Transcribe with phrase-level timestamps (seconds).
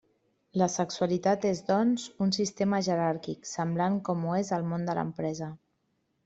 [0.59, 5.53] La sexualitat és, doncs, un sistema jeràrquic, semblant com ho és el món de l'empresa.